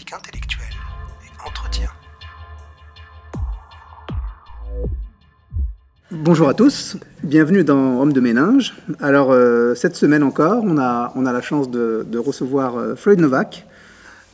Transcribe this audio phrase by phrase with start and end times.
[0.00, 0.74] intellectuelle
[1.22, 1.88] et entretien.
[6.10, 8.74] Bonjour à tous, bienvenue dans Homme de Méninge.
[9.00, 13.66] Alors euh, cette semaine encore, on a, la chance de, recevoir euh, Floyd Novak,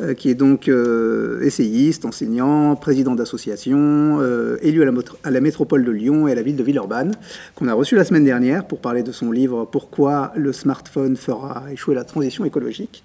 [0.01, 4.21] euh, qui est donc euh, essayiste, enseignant, président d'association,
[4.63, 4.93] élu à la,
[5.25, 7.17] à la, métropole de Lyon et à la ville de Villeurbanne,
[7.57, 11.65] qu'on a reçu la semaine dernière pour parler de son livre Pourquoi le smartphone fera
[11.73, 13.03] échouer la transition écologique,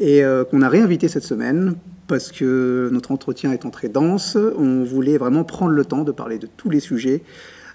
[0.00, 1.74] et qu'on a réinvité cette semaine
[2.08, 6.38] parce que notre entretien est entré dense, on voulait vraiment prendre le temps de parler
[6.38, 7.22] de tous les sujets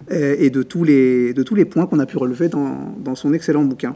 [0.09, 3.31] et de tous les, de tous les points qu'on a pu relever dans, dans son
[3.31, 3.95] excellent bouquin.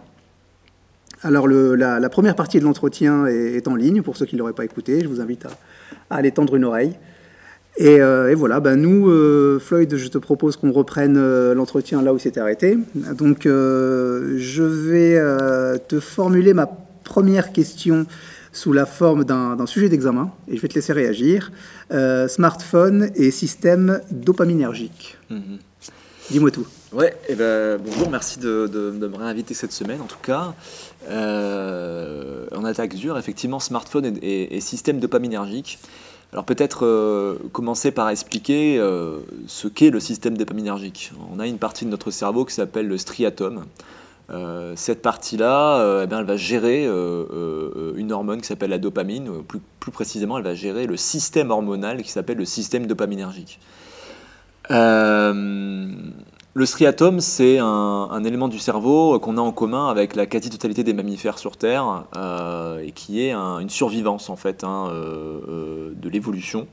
[1.21, 4.63] Alors la, première partie de l'entretien est, en ligne, pour ceux qui ne l'auraient pas
[4.63, 6.93] écouté, je vous invite à, aller tendre une oreille.
[7.77, 12.13] Et, euh, voilà, ben nous, euh, Floyd, je te propose qu'on reprenne euh, l'entretien là
[12.13, 12.77] où s'était arrêté.
[13.17, 16.65] Donc euh, je vais euh, te formuler ma
[17.13, 18.05] première question
[18.51, 21.51] sous la forme d'un sujet d'examen, et je vais te laisser réagir.
[21.91, 25.17] Euh, smartphone et système dopaminergique.
[25.29, 25.57] -hmm.
[26.31, 26.67] Dis-moi tout.
[26.99, 30.45] Ouais, et ben, bonjour, merci de, de, de, me réinviter cette semaine en tout cas.
[31.09, 35.71] Euh, on attaque dur, effectivement, smartphone et, et, et système dopaminergique.
[36.31, 41.11] Alors peut-être euh, commencer par expliquer euh, ce qu'est le système dopaminergique.
[41.33, 43.65] On a une partie de notre cerveau qui s'appelle le striatum.
[44.31, 49.91] Euh, cette partie-là, eh bien, elle va gérer une hormone qui s'appelle la dopamine, plus,
[49.91, 53.59] précisément, elle va gérer le système hormonal qui s'appelle le système dopaminergique.
[56.55, 60.93] Le striatum, c'est un, élément du cerveau qu'on a en commun avec la quasi-totalité des
[60.93, 65.91] mammifères sur Terre euh, et qui est un, une survivance en fait hein, euh, euh,
[65.95, 66.67] de l'évolution.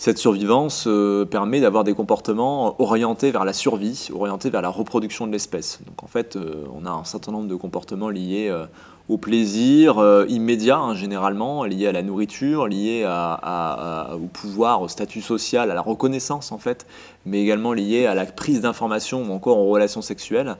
[0.00, 5.26] Cette survivance euh, permet d'avoir des comportements orientés vers la survie, orientés vers la reproduction
[5.26, 5.80] de l'espèce.
[5.84, 8.66] Donc en fait, euh, on a un certain nombre de comportements liés euh,
[9.08, 12.68] au plaisir immédiat, hein, généralement, liés à la nourriture,
[13.06, 16.86] à, au pouvoir, au statut social, à la reconnaissance en fait,
[17.24, 20.56] mais également liés à la prise d'informations ou encore aux relations sexuelles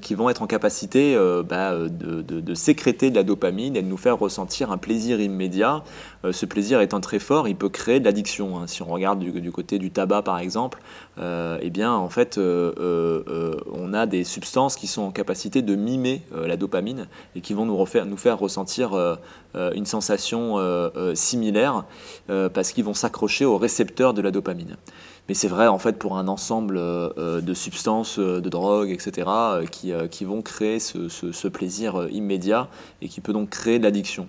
[0.00, 3.86] qui vont être en capacité euh, bah, de, de, sécréter de la dopamine et de
[3.86, 5.82] nous faire ressentir un plaisir immédiat.
[6.24, 8.58] Euh, ce plaisir étant très fort, il peut créer de l'addiction.
[8.58, 8.66] Hein.
[8.66, 10.80] Si on regarde du, côté du tabac, par exemple,
[11.18, 15.62] euh, eh bien, en fait, euh, euh, on a des substances qui sont en capacité
[15.62, 19.18] de mimer la dopamine et qui vont nous, faire ressentir
[19.54, 20.56] une sensation
[21.14, 21.84] similaire
[22.26, 24.76] parce qu'ils vont s'accrocher aux récepteurs de la dopamine
[25.28, 29.66] mais c'est vrai en fait pour un ensemble euh, de substances, de drogues, etc., euh,
[29.66, 32.68] qui, euh, vont créer ce, plaisir immédiat
[33.02, 34.28] et qui peut donc créer de l'addiction.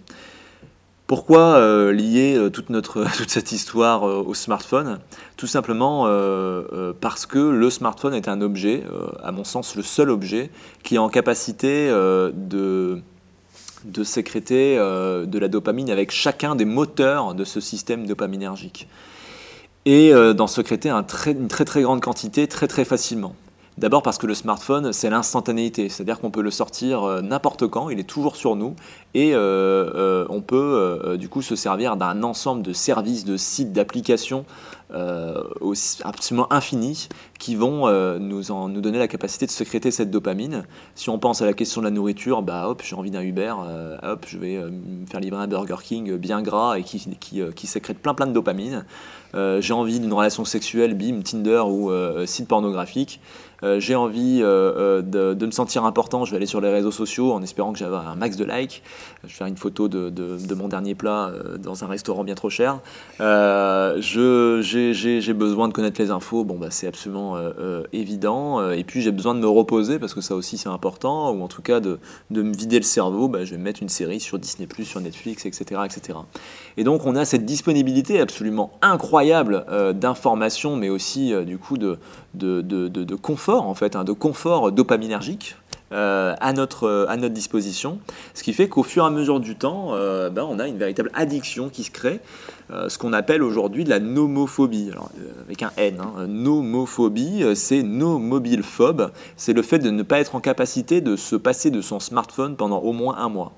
[1.08, 5.00] Pourquoi euh, lier toute, notre, toute cette histoire au smartphone?
[5.38, 8.84] Tout simplement euh, parce que le smartphone est un objet,
[9.24, 10.52] à mon sens le seul objet,
[10.84, 13.02] qui est en capacité de,
[13.86, 18.88] de sécréter de la dopamine avec chacun des moteurs de ce système dopaminergique
[19.86, 20.48] et euh, d'en
[21.04, 23.36] très, une très très grande quantité très très facilement.
[23.80, 27.90] D'abord parce que le smartphone, c'est l'instantanéité, c'est-à-dire qu'on peut le sortir euh, n'importe quand,
[27.90, 28.76] il est toujours sur nous,
[29.14, 29.40] et euh,
[29.96, 34.46] euh, on peut du coup se servir d'un ensemble de services, de sites, d'applications
[36.04, 37.88] absolument infinis qui vont
[38.20, 40.66] nous, en, nous donner la capacité de sécréter cette dopamine.
[40.96, 43.54] Si on pense à la question de la nourriture, bah hop, j'ai envie d'un Uber,
[44.02, 47.68] hop, je vais me faire livrer un Burger King bien gras et qui, qui, qui
[47.68, 48.84] sécrète plein plein de dopamine.
[49.34, 51.92] j'ai envie d'une relation sexuelle, bim, Tinder ou
[52.26, 53.22] site pornographique.
[53.64, 56.92] Euh, j'ai envie euh, de, de, me sentir important, je vais aller sur les réseaux
[56.92, 58.82] sociaux en espérant que j'avais un max de likes.
[59.24, 62.36] Je vais faire une photo de, de, mon dernier plat euh, dans un restaurant bien
[62.36, 62.80] trop cher.
[63.20, 63.24] j'ai
[65.34, 67.38] besoin de connaître les infos, bon, bah, c'est absolument
[67.94, 68.72] évident.
[68.72, 71.48] Et puis j'ai besoin de me reposer parce que ça aussi c'est important, ou en
[71.48, 72.00] tout cas de,
[72.32, 73.28] me vider le cerveau.
[73.28, 76.20] Bah, je vais mettre une série sur Disney, sur Netflix, etc., etc.
[76.78, 79.66] Et donc on a cette disponibilité absolument incroyable
[79.96, 82.00] d'informations, mais aussi du coup de,
[82.34, 83.16] de, de
[83.58, 85.56] en fait, hein, de confort dopaminergique
[85.92, 88.00] euh, à, notre, à notre disposition,
[88.36, 90.78] ce qui fait qu'au fur et à mesure du temps, euh, ben, on a une
[90.78, 92.20] véritable addiction qui se crée,
[92.72, 96.00] euh, ce qu'on appelle aujourd'hui la nomophobie, euh, avec un N.
[96.00, 96.28] Hein.
[96.28, 98.22] Nomophobie, c'est no
[99.36, 102.56] c'est le fait de ne pas être en capacité de se passer de son smartphone
[102.56, 103.54] pendant au moins un mois.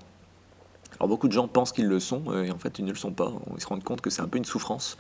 [1.02, 3.10] Alors beaucoup de gens pensent qu'ils le sont, et en fait ils ne le sont
[3.10, 3.34] pas.
[3.56, 5.00] Ils se rendent compte que c'est un peu une souffrance.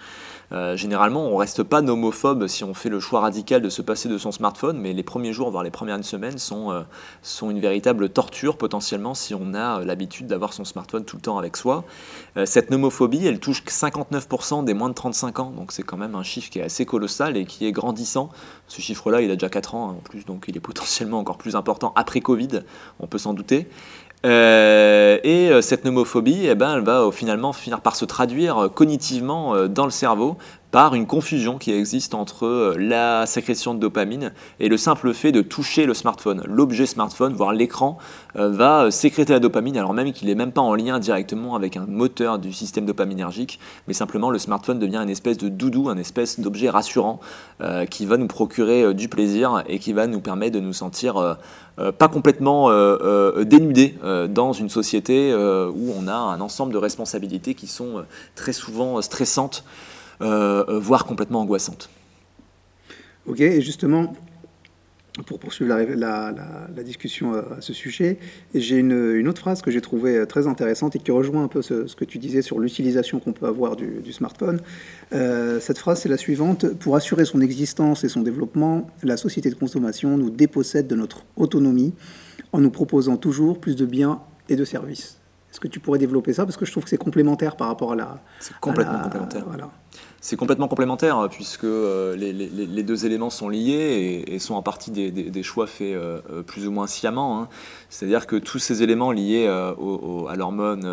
[0.51, 4.09] Euh, généralement, on reste pas nomophobe si on fait le choix radical de se passer
[4.09, 6.81] de son smartphone, mais les premiers jours, voire les premières semaines, sont, euh,
[7.21, 11.21] sont une véritable torture potentiellement si on a euh, l'habitude d'avoir son smartphone tout le
[11.21, 11.83] temps avec soi.
[12.35, 16.15] Euh, cette nomophobie, elle touche 59% des moins de 35 ans, donc c'est quand même
[16.15, 18.31] un chiffre qui est assez colossal et qui est grandissant.
[18.67, 21.37] Ce chiffre-là, il a déjà 4 ans hein, en plus, donc il est potentiellement encore
[21.37, 22.61] plus important après Covid,
[22.99, 23.67] on peut s'en douter.
[24.25, 29.67] Euh, et euh, cette nomophobie, eh ben, elle va finalement finir par se traduire cognitivement
[29.67, 30.37] dans le cerveau
[30.71, 35.33] par une confusion qui existe entre euh, la sécrétion de dopamine et le simple fait
[35.33, 36.41] de toucher le smartphone.
[36.45, 37.97] L'objet smartphone, voire l'écran,
[38.37, 41.55] euh, va euh, sécréter la dopamine alors même qu'il n'est même pas en lien directement
[41.55, 45.89] avec un moteur du système dopaminergique, mais simplement le smartphone devient une espèce de doudou,
[45.89, 47.19] un espèce d'objet rassurant
[47.89, 51.37] qui va nous procurer du plaisir et qui va nous permettre de nous sentir
[51.97, 52.69] pas complètement
[53.43, 53.97] dénudés
[54.29, 58.03] dans une société où on a un ensemble de responsabilités qui sont
[58.35, 59.63] très souvent stressantes
[60.21, 61.89] voire complètement angoissante.
[63.27, 64.15] Ok, et justement,
[65.27, 68.17] pour poursuivre la, discussion euh, à ce sujet,
[68.55, 71.95] j'ai une, autre phrase que j'ai trouvée très intéressante et qui rejoint un peu ce,
[71.95, 74.59] que tu disais sur l'utilisation qu'on peut avoir du, smartphone.
[75.11, 76.67] cette phrase, c'est la suivante.
[76.73, 81.25] Pour assurer son existence et son développement, la société de consommation nous dépossède de notre
[81.35, 81.93] autonomie
[82.53, 85.17] en nous proposant toujours plus de biens et de services.
[85.51, 86.45] Est-ce que tu pourrais développer ça?
[86.45, 88.21] Parce que je trouve que c'est complémentaire par rapport à la...
[88.39, 89.43] C'est complètement complémentaire.
[89.45, 89.69] Voilà.
[90.23, 94.91] C'est complètement complémentaire euh, puisque euh, les, deux éléments sont liés et, sont en partie
[94.91, 97.41] des, choix faits euh, plus ou moins sciemment.
[97.41, 97.47] Hein.
[97.89, 100.87] C'est-à-dire que tous ces éléments liés à l'hormone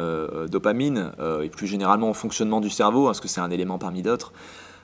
[0.50, 4.32] dopamine et plus généralement au fonctionnement du cerveau, parce que c'est un élément parmi d'autres,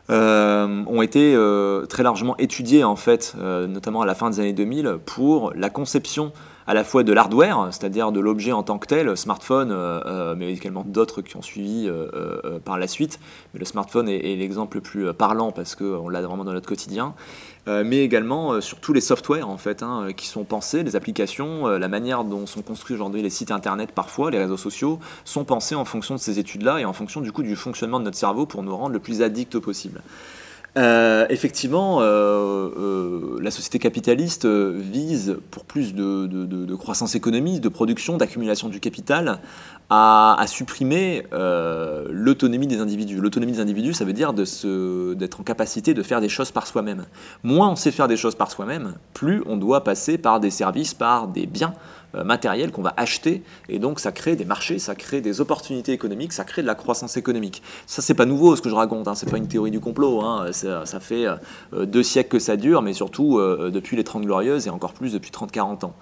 [0.08, 1.36] ont été
[1.88, 6.32] très largement étudiés en fait, notamment à la fin des années 2000, pour la conception
[6.66, 10.34] à la fois de l'hardware, c'est-à-dire de l'objet en tant que tel, smartphone, euh, euh,
[10.36, 13.20] mais également d'autres qui ont suivi euh, par la suite.
[13.52, 17.14] Mais le smartphone est, l'exemple le plus parlant parce qu'on l'a vraiment dans notre quotidien.
[17.66, 21.88] mais également sur tous les softwares en fait hein, qui sont pensés, les applications, la
[21.88, 25.84] manière dont sont construits aujourd'hui les sites internet parfois, les réseaux sociaux, sont pensés en
[25.84, 28.62] fonction de ces études-là et en fonction du coup du fonctionnement de notre cerveau pour
[28.62, 30.00] nous rendre le plus addict possible.
[30.76, 38.16] Euh, effectivement, euh, euh, la société capitaliste vise, pour plus de, croissance économique, de production,
[38.16, 39.38] d'accumulation du capital,
[39.90, 41.24] à, supprimer
[42.10, 43.20] l'autonomie des individus.
[43.20, 47.04] L'autonomie des individus, ça veut dire d'être en capacité de faire des choses par soi-même.
[47.42, 50.94] Moins on sait faire des choses par soi-même, plus on doit passer par des services,
[50.94, 51.74] par des biens
[52.22, 56.32] matériel qu'on va acheter, et donc ça crée des marchés, ça crée des opportunités économiques,
[56.32, 57.62] ça crée de la croissance économique.
[57.86, 60.20] Ça, c'est pas nouveau ce que je raconte, hein, c'est pas une théorie du complot,
[60.22, 64.24] hein, ça, fait euh, deux siècles que ça dure, mais surtout euh, depuis les 30
[64.24, 65.94] Glorieuses et encore plus depuis 30-40 ans.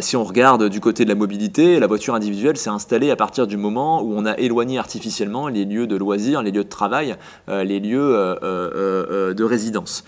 [0.00, 3.46] si on regarde du côté de la mobilité, la voiture individuelle s'est installée à partir
[3.46, 7.16] du moment où on a éloigné artificiellement les lieux de loisirs, les lieux de travail,
[7.48, 10.04] les lieux de résidence.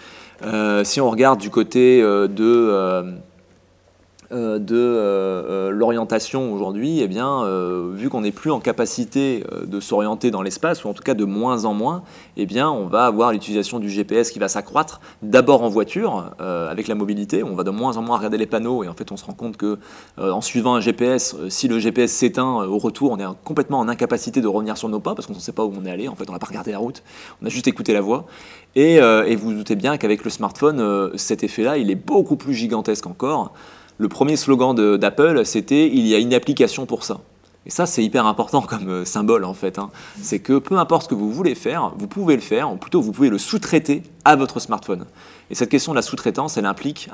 [0.85, 3.19] si on regarde du côté de
[4.31, 7.47] euh, de euh, euh, l'orientation aujourd'hui, eh bien,
[7.95, 11.25] vu qu'on n'est plus en capacité de s'orienter dans l'espace, ou en tout cas de
[11.25, 12.03] moins en moins,
[12.37, 16.89] eh bien, on va avoir l'utilisation du GPS qui va s'accroître, d'abord en voiture, avec
[16.89, 19.17] la mobilité, on va de moins en moins regarder les panneaux, et en fait on
[19.17, 19.79] se rend compte que
[20.19, 24.41] en suivant un GPS, si le GPS s'éteint au retour, on est complètement en incapacité
[24.41, 26.17] de revenir sur nos pas, parce qu'on ne sait pas où on est allé, en
[26.17, 27.03] fait on n'a pas regardé la route,
[27.43, 28.27] on a juste écouté la voix,
[28.75, 32.55] et, et vous vous doutez bien qu'avec le smartphone, cet effet-là, il est beaucoup plus
[32.55, 33.53] gigantesque encore.
[33.99, 37.21] Le premier slogan d'Apple, c'était Il y a une application pour ça.
[37.67, 39.79] Et ça, c'est hyper important comme euh, symbole en fait.
[39.79, 39.91] Hein.
[40.23, 43.03] C'est que peu importe ce que vous voulez faire, vous pouvez le faire, ou plutôt
[43.03, 45.05] vous pouvez le sous-traiter à votre smartphone.
[45.51, 47.11] Et cette question de la sous-traitance, elle implique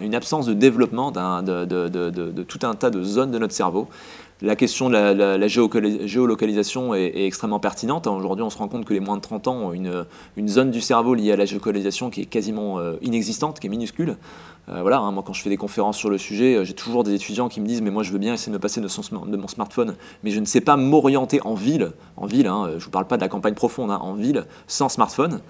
[0.00, 3.88] une absence de développement de, tout un tas de zones de notre cerveau.
[4.40, 8.06] La question de la, géolocalisation est, extrêmement pertinente.
[8.06, 10.04] Aujourd'hui, on se rend compte que les moins de 30 ans ont une,
[10.46, 14.16] zone du cerveau liée à la géolocalisation qui est quasiment euh, inexistante, qui est minuscule.
[14.70, 17.02] Euh, voilà, hein, moi quand je fais des conférences sur le sujet, euh, j'ai toujours
[17.02, 19.36] des étudiants qui me disent mais moi je veux bien essayer de me passer de,
[19.36, 22.80] mon smartphone, mais je ne sais pas m'orienter en ville, en ville, hein, je ne
[22.80, 25.40] vous parle pas de la campagne profonde, hein, en ville, sans smartphone.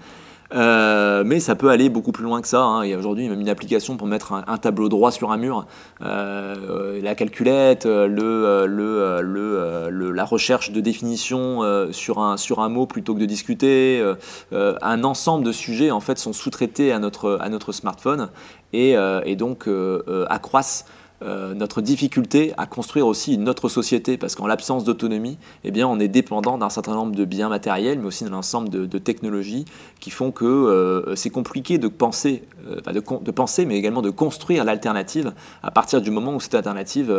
[0.53, 2.61] Euh, mais ça peut aller beaucoup plus loin que ça.
[2.61, 2.83] Hein.
[2.83, 5.65] Il y a aujourd'hui même une application pour mettre un, tableau droit sur un mur.
[6.01, 8.07] Euh, la calculette, euh,
[10.13, 14.03] la recherche de définition sur, un, sur un mot plutôt que de discuter.
[14.51, 18.29] un ensemble de sujets en fait sont sous-traités à notre, à notre smartphone
[18.73, 19.69] et, et donc
[20.29, 20.85] accroissent
[21.21, 25.85] euh, notre difficulté à construire aussi une autre société, parce qu'en l'absence d'autonomie, eh bien,
[25.85, 29.65] on est dépendant d'un certain nombre de biens matériels, mais aussi d'un ensemble de, technologies
[29.99, 34.63] qui font que euh, c'est compliqué de penser, euh, de, penser, mais également de construire
[34.63, 37.13] l'alternative à partir du moment où cette alternative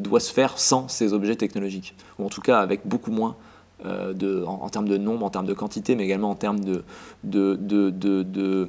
[0.00, 3.36] doit se faire sans ces objets technologiques, ou en tout cas avec beaucoup moins.
[3.84, 6.84] De, en, termes de nombre, en termes de quantité, mais également en termes de,
[7.24, 8.68] de, de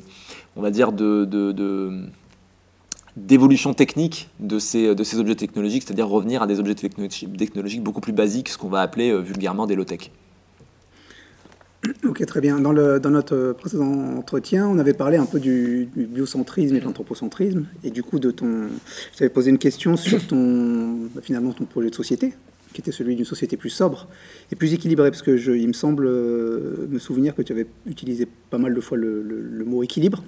[0.56, 1.26] on va dire, de,
[3.16, 8.02] d'évolution technique de ces, de ces objets technologiques, c'est-à-dire revenir à des objets technologiques beaucoup
[8.02, 10.12] plus basiques, ce qu'on va appeler euh, vulgairement des low-tech.
[12.06, 12.60] Ok, très bien.
[12.60, 17.66] Dans, notre précédent entretien, on avait parlé un peu du, biocentrisme et de l'anthropocentrisme.
[17.84, 18.70] Et du coup, de ton,
[19.20, 22.34] je posé une question sur ton, finalement ton projet de société,
[22.74, 24.08] qui était celui d'une société plus sobre
[24.52, 28.28] et plus équilibrée, parce que je, il me semble me souvenir que tu avais utilisé
[28.50, 30.24] pas mal de fois le, mot équilibre.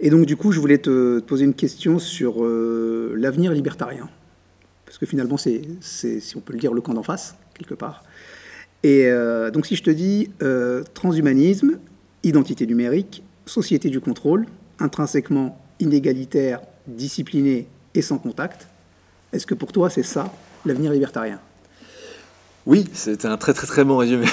[0.00, 4.08] Et donc du coup, je voulais te, poser une question sur l'avenir libertarien,
[4.86, 8.02] parce que finalement, c'est, si on peut le dire, le camp d'en face, quelque part.
[8.82, 9.10] Et
[9.52, 10.30] donc si je te dis
[10.94, 11.78] transhumanisme,
[12.22, 14.46] identité numérique, société du contrôle,
[14.78, 18.68] intrinsèquement inégalitaire, discipliné et sans contact.
[19.32, 20.32] Est-ce que pour toi c'est ça
[20.64, 21.40] l'avenir libertarien?
[22.70, 24.26] Oui, c'est un très très très bon résumé.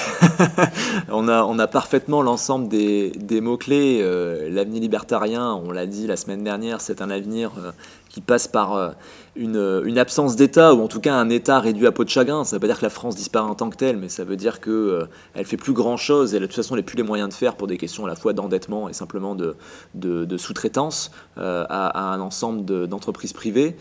[1.08, 3.98] on, a, parfaitement l'ensemble des, mots-clés.
[4.00, 7.72] Euh, l'avenir libertarien, on l'a dit la semaine dernière, c'est un avenir euh,
[8.08, 8.90] qui passe par euh,
[9.34, 12.44] une, absence d'État, ou en tout cas un État réduit à peau de chagrin.
[12.44, 14.22] Ça ne veut pas dire que la France disparaît en tant que telle, mais ça
[14.22, 17.02] veut dire qu'elle elle fait plus grand-chose, et de toute façon, elle n'a plus les
[17.02, 22.12] moyens de faire pour des questions à la fois d'endettement et simplement de, sous-traitance à,
[22.12, 23.74] un ensemble d'entreprises privées.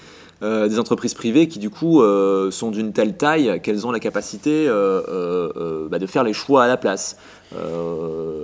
[0.43, 3.99] Euh, des entreprises privées qui du coup euh, sont d'une telle taille qu'elles ont la
[3.99, 7.17] capacité euh, bah, de faire les choix à la place,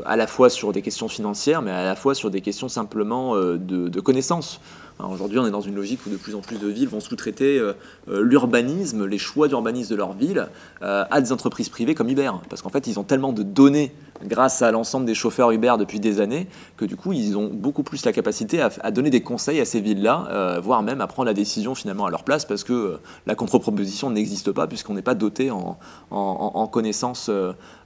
[0.06, 3.36] à la fois sur des questions financières, mais à la fois sur des questions simplement
[3.36, 4.60] de, de connaissances.
[5.00, 7.62] Aujourd'hui, on est dans une logique où de plus en plus de villes vont sous-traiter
[8.08, 10.48] l'urbanisme, les choix d'urbanisme de leur ville,
[10.82, 12.32] à des entreprises privées comme Uber.
[12.50, 13.92] Parce qu'en fait, ils ont tellement de données
[14.26, 16.48] grâce à l'ensemble des chauffeurs Uber depuis des années,
[16.78, 19.82] que du coup, ils ont beaucoup plus la capacité à, donner des conseils à ces
[19.82, 22.98] villes-là, euh, voire même à prendre la décision finalement à leur place, parce que euh,
[23.26, 25.78] la contre-proposition n'existe pas, puisqu'on n'est pas doté en,
[26.12, 27.30] en, connaissances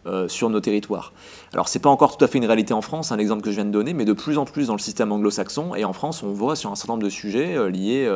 [0.05, 1.13] euh, sur nos territoires.
[1.53, 3.55] Alors, c'est pas encore tout à fait une réalité en France, un exemple que je
[3.55, 6.23] viens de donner, mais de plus en plus dans le système anglo-saxon, et en France,
[6.23, 8.09] on voit sur un certain nombre de sujets liés,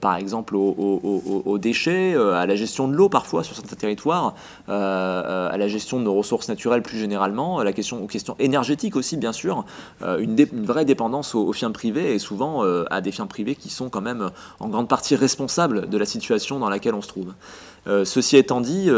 [0.00, 4.34] par exemple, aux, déchets, à la gestion de l'eau parfois sur certains territoires,
[4.68, 9.16] à la gestion de nos ressources naturelles plus généralement, la question, aux questions énergétiques aussi,
[9.16, 9.64] bien sûr,
[10.02, 13.70] euh, une, vraie dépendance aux, firmes privées et souvent euh, à des firmes privées qui
[13.70, 17.32] sont quand même en grande partie responsables de la situation dans laquelle on se trouve.
[17.86, 18.88] Euh, ceci étant dit,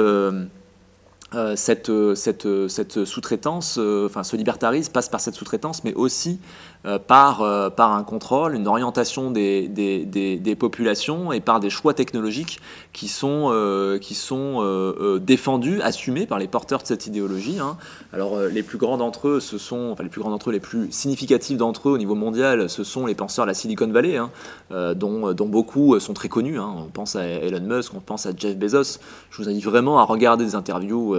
[1.57, 6.39] cette, cette, cette sous-traitance, enfin ce libertarisme passe par cette sous-traitance, mais aussi
[6.87, 11.69] euh, par, euh, par un contrôle, une orientation des, des, des, populations et par des
[11.69, 12.61] choix technologiques
[12.93, 14.63] qui sont, euh, qui sont
[15.21, 17.59] défendus, assumés par les porteurs de cette idéologie.
[17.59, 17.77] Hein.
[18.13, 20.61] Alors les plus grands d'entre eux, ce sont, enfin les plus grands d'entre eux, les
[20.61, 24.17] plus significatifs d'entre eux au niveau mondial, ce sont les penseurs de la Silicon Valley,
[24.17, 24.31] hein,
[24.95, 26.59] dont, dont, beaucoup sont très connus.
[26.59, 26.73] Hein.
[26.87, 29.01] On pense à Elon Musk, on pense à Jeff Bezos.
[29.31, 31.16] Je vous invite vraiment à regarder des interviews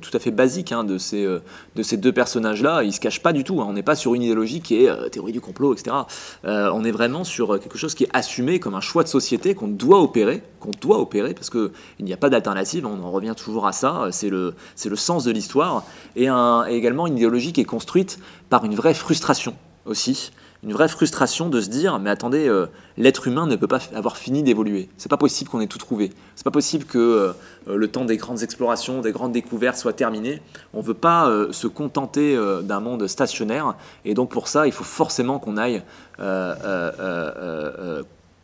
[0.00, 2.82] tout à fait basiques de, ces, de ces deux personnages-là.
[2.82, 3.60] Ils se cachent pas du tout.
[3.60, 5.96] On n'est pas sur une idéologie qui est euh, théorie du complot, etc.
[6.44, 9.54] Euh, on est vraiment sur quelque chose qui est assumé comme un choix de société
[9.54, 11.70] qu'on doit opérer, qu'on doit opérer, parce qu'il
[12.00, 14.54] n'y a pas d'alternative, on en revient toujours à ça, c'est le,
[14.84, 15.84] le sens de l'histoire,
[16.16, 18.18] et, et également une idéologie qui est construite
[18.48, 19.54] par une vraie frustration
[19.86, 20.32] aussi,
[20.62, 24.16] une vraie frustration de se dire mais attendez euh, l'être humain ne peut pas avoir
[24.16, 24.88] fini d'évoluer.
[24.96, 26.10] C'est pas possible qu'on ait tout trouvé.
[26.34, 27.32] C'est pas possible que euh,
[27.76, 30.42] le temps des grandes explorations des grandes découvertes soit terminé
[30.74, 33.76] on veut pas euh, se contenter d'un monde stationnaire.
[34.04, 35.82] Et donc pour ça il faut forcément qu'on aille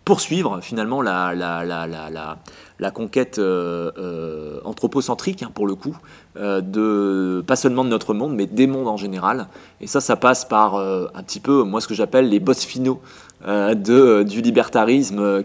[0.05, 2.39] poursuivre finalement la, la, la, la
[2.81, 5.97] la conquête euh, euh, anthropocentrique, hein, pour le coup,
[6.37, 9.47] euh, de, pas seulement de notre monde, mais des mondes en général.
[9.81, 13.01] Et ça, ça passe par un petit peu, moi, ce que j'appelle les boss finaux
[13.47, 15.43] de, du libertarisme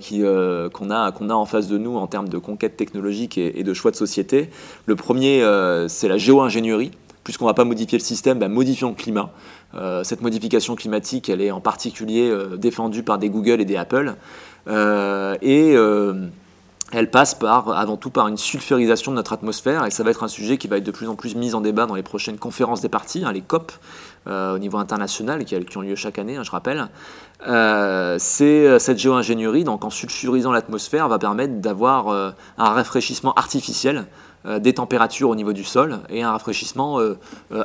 [0.70, 3.74] qu'on a, qu'on a en face de nous en termes de conquête technologique et, de
[3.74, 4.50] choix de société.
[4.86, 5.44] Le premier,
[5.88, 6.92] c'est la géo-ingénierie.
[7.26, 9.32] Puisqu'on ne va pas modifier le système, bah, modifions le climat.
[10.04, 14.16] cette modification climatique, elle est en particulier défendue par des Google et des Apple.
[14.68, 15.76] Et
[16.92, 20.24] elle passe par, avant tout par une sulfurisation de notre atmosphère, et ça va être
[20.24, 22.38] un sujet qui va être de plus en plus mis en débat dans les prochaines
[22.38, 23.72] conférences des partis, hein, les COP,
[24.28, 26.88] euh, au niveau international, qui, qui, ont lieu chaque année, hein, je rappelle.
[27.48, 34.06] Euh, c'est euh, cette géo-ingénierie, donc en sulfurisant l'atmosphère, va permettre d'avoir un rafraîchissement artificiel
[34.62, 37.00] des températures au niveau du sol et un rafraîchissement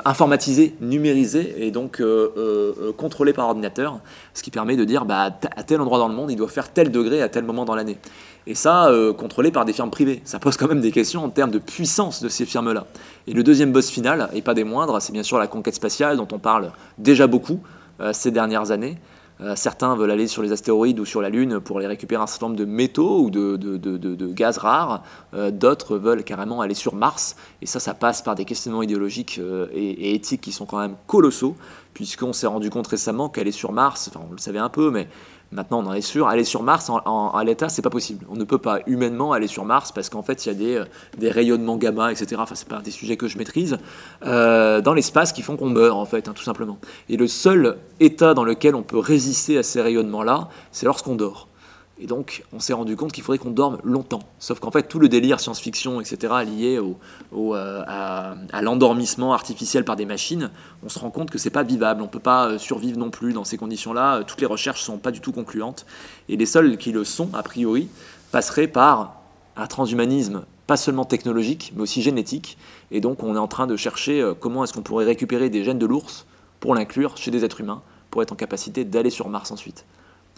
[0.03, 2.03] informatisé, numérisé et donc
[2.97, 3.99] contrôlé par ordinateur,
[4.33, 6.73] ce qui permet de dire bah, à tel endroit dans le monde il doit faire
[6.73, 7.97] tel degré à tel moment dans l'année
[8.47, 10.21] et ça, euh, contrôlé par des firmes privées.
[10.25, 12.85] Ça pose quand même des questions en termes de puissance de ces firmes-là.
[13.27, 16.17] Et le deuxième boss final, et pas des moindres, c'est bien sûr la conquête spatiale,
[16.17, 17.59] dont on parle déjà beaucoup
[18.01, 18.97] euh, ces dernières années.
[19.41, 22.27] Euh, certains veulent aller sur les astéroïdes ou sur la Lune pour aller récupérer un
[22.27, 25.03] certain nombre de métaux ou de, gaz rares.
[25.51, 27.35] D'autres veulent carrément aller sur Mars.
[27.61, 29.39] Et ça, ça passe par des questionnements idéologiques
[29.73, 31.55] et, et, éthiques qui sont quand même colossaux,
[31.93, 35.07] puisqu'on s'est rendu compte récemment qu'aller sur Mars, enfin on le savait un peu, mais
[35.51, 36.27] Maintenant, on en est sûr.
[36.27, 38.25] Aller sur Mars, en, à l'état, c'est pas possible.
[38.29, 40.75] On ne peut pas humainement aller sur Mars parce qu'en fait, il y a des,
[40.75, 40.85] euh,
[41.17, 42.35] des, rayonnements gamma, etc.
[42.39, 43.77] Enfin, c'est pas des sujets que je maîtrise
[44.25, 46.77] euh, dans l'espace qui font qu'on meurt, en fait, hein, tout simplement.
[47.09, 51.47] Et le seul état dans lequel on peut résister à ces rayonnements-là, c'est lorsqu'on dort.
[51.97, 54.19] Et donc, on s'est rendu compte qu'il faudrait qu'on dorme longtemps.
[54.39, 56.97] Sauf qu'en fait, tout le délire science-fiction, etc., lié au,
[57.55, 60.51] euh, à, l'endormissement artificiel par des machines,
[60.83, 62.01] on se rend compte que c'est pas vivable.
[62.01, 64.23] On peut pas euh, survivre non plus dans ces conditions-là.
[64.23, 65.85] Toutes les recherches sont pas du tout concluantes.
[66.27, 67.87] Et les seuls qui le sont, a priori,
[68.31, 69.21] passeraient par
[69.55, 72.57] un transhumanisme pas seulement technologique, mais aussi génétique.
[72.91, 75.63] Et donc, on est en train de chercher euh, comment est-ce qu'on pourrait récupérer des
[75.63, 76.25] gènes de l'ours
[76.59, 79.85] pour l'inclure chez des êtres humains, pour être en capacité d'aller sur Mars ensuite.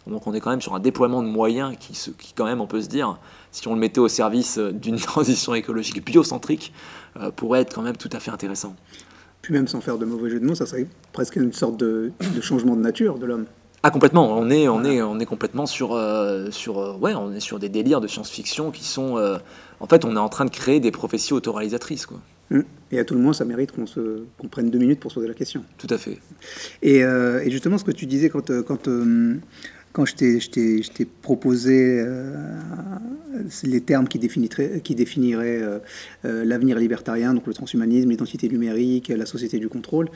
[0.07, 2.67] Donc on est quand même sur un déploiement de moyens qui, qui, quand même, on
[2.67, 3.17] peut se dire,
[3.51, 6.73] si on le mettait au service euh, d'une transition écologique biocentrique,
[7.19, 8.75] euh, pourrait être quand même tout à fait intéressant.
[9.41, 12.11] Puis même sans faire de mauvais jeu de mots, ça serait presque une sorte de,
[12.41, 13.45] changement de nature de l'homme.
[13.83, 17.39] Ah complètement, on est, on est, on est complètement sur, euh, sur, ouais, on est
[17.39, 19.17] sur des délires de science-fiction qui sont,
[19.79, 22.19] en fait, on est en train de créer des prophéties autoréalisatrices, quoi.
[22.49, 22.63] Hum.
[22.91, 25.15] Et à tout le moins, ça mérite qu'on se qu'on prenne deux minutes pour se
[25.15, 25.65] poser la question.
[25.77, 26.17] Tout à fait.
[26.81, 28.87] Et, et justement, ce que tu disais quand, quand
[29.97, 32.35] quand je t'ai proposé euh,
[33.63, 35.79] les termes qui, qui définiraient euh,
[36.23, 40.09] euh, l'avenir libertarien, donc le transhumanisme, l'identité numérique, la société du contrôle,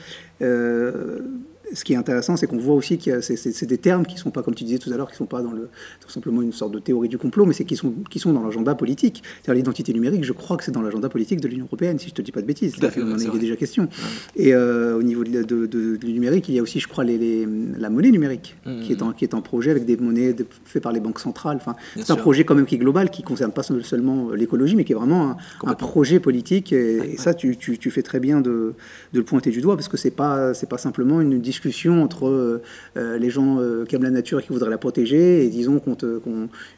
[1.72, 4.30] ce qui est intéressant, c'est qu'on voit aussi que c'est des termes qui ne sont
[4.30, 5.68] pas, comme tu disais tout à l'heure, qui ne sont pas dans le,
[6.00, 8.42] tout simplement une sorte de théorie du complot, mais c'est qui sont, qui sont dans
[8.42, 9.22] l'agenda politique.
[9.24, 12.12] C'est-à-dire l'identité numérique, je crois que c'est dans l'agenda politique de l'Union européenne, si je
[12.12, 12.74] ne te dis pas de bêtises.
[12.74, 13.88] Tout à fait, il en est, déjà question.
[14.36, 17.46] Et euh, au niveau de, du numérique, il y a aussi, je crois, les,
[17.78, 19.14] la monnaie numérique, mmh, qui, est en, mmh.
[19.14, 21.56] qui est en projet avec des monnaies faites par les banques centrales.
[21.56, 24.76] Enfin, c'est un projet quand même qui est global, qui ne concerne pas seulement l'écologie,
[24.76, 26.72] mais qui est vraiment un, projet politique.
[26.72, 28.74] Et, ça, tu, tu, tu, fais très bien de,
[29.12, 31.61] de, le pointer du doigt, parce que ce n'est pas, pas simplement une discussion
[32.02, 32.62] entre euh,
[32.96, 35.78] euh, les gens euh, qui aiment la nature et qui voudraient la protéger, et disons
[35.78, 35.96] qu'on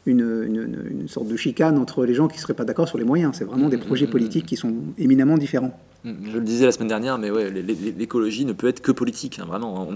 [0.05, 0.21] une,
[0.89, 3.33] une, sorte de chicane entre les gens qui ne seraient pas d'accord sur les moyens.
[3.37, 5.77] C'est vraiment des projets politiques qui sont éminemment différents.
[6.05, 9.45] Je le disais la semaine dernière, mais ouais, l'écologie ne peut être que politique, hein,
[9.47, 9.87] vraiment.
[9.89, 9.95] On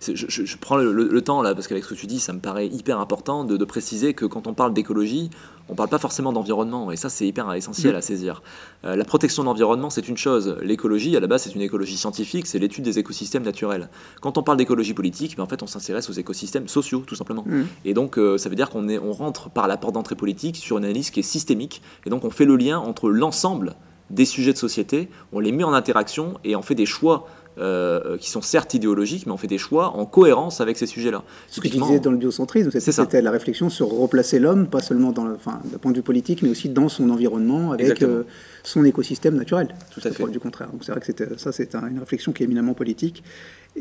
[0.00, 2.98] je, prends le, temps là, parce qu'avec ce que tu dis, ça me paraît hyper
[2.98, 5.30] important de, préciser que quand on parle d'écologie,
[5.68, 8.42] on ne parle pas forcément d'environnement, et ça c'est hyper essentiel à saisir.
[8.84, 10.56] Euh, la protection de l'environnement, c'est une chose.
[10.60, 13.88] L'écologie, à la base, c'est une écologie scientifique, c'est l'étude des écosystèmes naturels.
[14.24, 17.44] Quand on parle d'écologie politique, ben, en fait, on s'intéresse aux écosystèmes sociaux, tout simplement.
[17.46, 17.64] Mmh.
[17.84, 20.78] Et donc, euh, ça veut dire qu'on on rentre par la porte d'entrée politique sur
[20.78, 23.74] une analyse qui est systémique, et donc on fait le lien entre l'ensemble
[24.08, 27.26] des sujets de société, on les met en interaction et on fait des choix
[27.58, 31.22] euh, qui sont certes idéologiques, mais on fait des choix en cohérence avec ces sujets-là.
[31.48, 35.12] Ce que tu disais dans le biocentrisme, c'était la réflexion sur replacer l'homme, pas seulement
[35.12, 35.36] d'un
[35.80, 38.24] point de vue politique, mais aussi dans son environnement, avec euh,
[38.64, 39.68] son écosystème naturel.
[39.92, 40.24] Tout à fait.
[40.28, 40.70] Du contraire.
[40.72, 43.22] Donc c'est vrai que ça, c'est une réflexion qui est éminemment politique.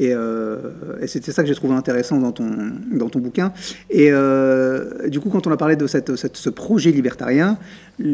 [0.02, 2.52] Euh, et, c'était ça que j'ai trouvé intéressant dans ton,
[2.92, 3.54] dans ton bouquin.
[3.90, 7.58] Et euh, du coup, quand on a parlé de cette, ce projet libertarien,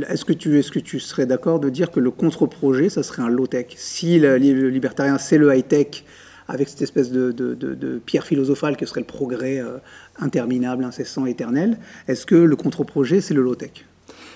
[0.09, 3.21] est-ce que, tu, est-ce que tu serais d'accord de dire que le contre-projet, ça serait
[3.21, 3.67] un low-tech?
[3.75, 6.03] Si le, libertarien, c'est le high-tech,
[6.47, 9.77] avec cette espèce de, de, pierre philosophale que serait le progrès euh,
[10.19, 11.77] interminable, incessant, éternel,
[12.07, 13.85] est-ce que le contre-projet, c'est le low-tech?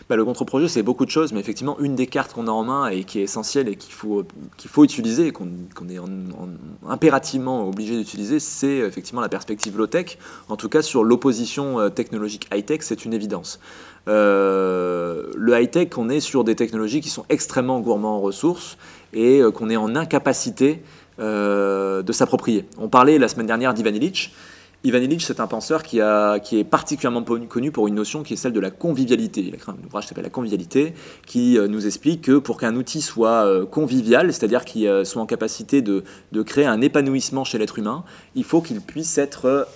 [0.10, 2.64] Bah, le contre-projet, c'est beaucoup de choses, mais effectivement, une des cartes qu'on a en
[2.64, 4.24] main et qui est essentielle et qu'il faut,
[4.58, 5.48] qu'il faut utiliser, qu'on,
[5.90, 6.00] est
[6.88, 10.18] impérativement obligé d'utiliser, c'est effectivement la perspective low-tech.
[10.50, 13.60] En tout cas, sur l'opposition euh, technologique high-tech, c'est une évidence.
[14.10, 18.78] Euh, le high-tech, on est sur des technologies qui sont extrêmement gourmands en ressources
[19.14, 20.84] et euh, qu'on est en incapacité
[21.20, 22.66] de s'approprier.
[22.80, 24.34] On parlait la semaine dernière d'Ivan Illich.
[24.86, 28.52] Ivan Illich, c'est un penseur qui, est particulièrement connu pour une notion qui est celle
[28.52, 29.40] de la convivialité.
[29.40, 30.94] Il a écrit un ouvrage qui s'appelle La convivialité,
[31.26, 35.22] qui euh, nous explique que pour qu'un outil soit euh, convivial, c'est-à-dire qu'il euh, soit
[35.22, 36.04] en capacité de,
[36.44, 38.04] créer un épanouissement chez l'être humain,
[38.36, 39.68] il faut qu'il puisse être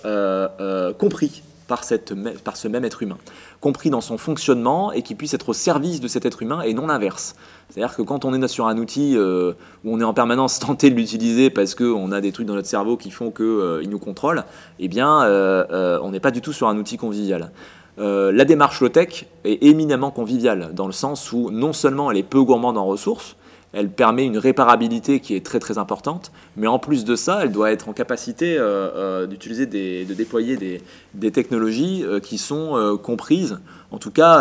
[0.98, 3.18] compris par, cette, par ce même être humain,
[3.60, 6.74] compris dans son fonctionnement et qui puisse être au service de cet être humain et
[6.74, 7.36] non l'inverse.
[7.68, 9.52] C'est-à-dire que quand on est sur un outil euh,
[9.84, 12.66] où on est en permanence tenté de l'utiliser parce qu'on a des trucs dans notre
[12.66, 14.44] cerveau qui font qu'il euh, nous contrôle,
[14.80, 17.52] eh bien, euh, on n'est pas du tout sur un outil convivial.
[17.98, 22.42] la démarche low-tech est éminemment conviviale, dans le sens où non seulement elle est peu
[22.42, 23.36] gourmande en ressources,
[23.72, 27.52] elle permet une réparabilité qui est très très importante, mais en plus de ça, elle
[27.52, 33.58] doit être en capacité euh, euh, d'utiliser, de déployer des, technologies euh, qui sont comprises,
[33.90, 34.38] en tout cas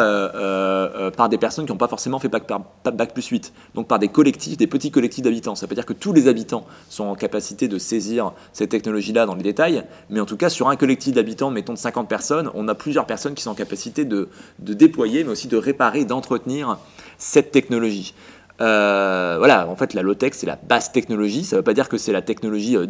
[1.15, 2.47] par des personnes qui n'ont pas forcément fait bac,
[2.83, 5.55] bac, plus 8, donc par des collectifs, des petits collectifs d'habitants.
[5.55, 9.35] Ça veut dire que tous les habitants sont en capacité de saisir ces technologies-là dans
[9.35, 12.67] les détails, mais en tout cas sur un collectif d'habitants, mettons de 50 personnes, on
[12.67, 16.77] a plusieurs personnes qui sont en capacité de, de déployer, mais aussi de réparer, d'entretenir
[17.17, 18.13] cette technologie.
[18.59, 21.43] Euh, voilà, en fait, la low-tech, c'est la basse technologie.
[21.43, 22.87] Ça ne veut pas dire que c'est la technologie euh,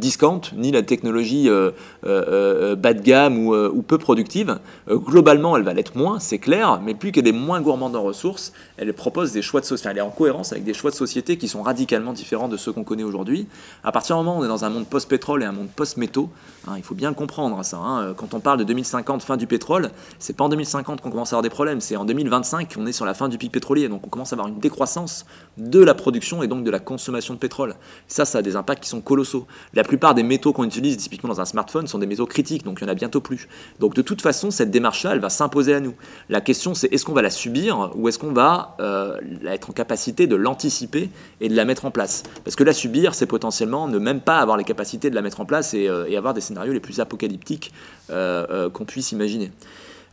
[0.55, 4.59] ni la technologie euh, bas de gamme ou, peu productive.
[4.89, 8.53] globalement, elle va l'être moins, c'est clair, mais plus qu'elle est moins gourmande en ressources,
[8.77, 9.89] elle propose des choix de société.
[9.91, 12.71] Elle est en cohérence avec des choix de société qui sont radicalement différents de ceux
[12.73, 13.47] qu'on connaît aujourd'hui.
[13.83, 16.29] À partir du moment où on est dans un monde post-pétrole et un monde post-métaux,
[16.67, 17.77] hein, il faut bien comprendre ça.
[17.77, 18.13] Hein.
[18.17, 21.35] quand on parle de 2050, fin du pétrole, c'est pas en 2050 qu'on commence à
[21.35, 23.87] avoir des problèmes, c'est en 2025 qu'on est sur la fin du pic pétrolier.
[23.87, 25.25] Donc on commence à avoir une décroissance
[25.57, 27.75] de la production et donc de la consommation de pétrole.
[28.07, 29.47] ça, ça a des impacts qui sont colossaux.
[29.73, 32.79] La plupart des métaux qu'on utilise typiquement dans un smartphone sont des métaux critiques, donc
[32.79, 33.47] il y en a bientôt plus.
[33.79, 35.95] Donc de toute façon, cette démarche-là, elle va s'imposer à nous.
[36.29, 39.73] La question, c'est est-ce qu'on va la subir ou est-ce qu'on va euh, être en
[39.73, 41.09] capacité de l'anticiper
[41.41, 42.23] et de la mettre en place?
[42.43, 45.41] Parce que la subir, c'est potentiellement ne même pas avoir les capacités de la mettre
[45.41, 47.71] en place et, euh, avoir des scénarios les plus apocalyptiques
[48.09, 49.51] euh, qu'on puisse imaginer.